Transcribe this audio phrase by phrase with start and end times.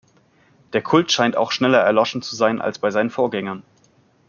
[0.73, 3.61] Der Kult scheint auch schneller erloschen zu sein als bei seinen Vorgängern.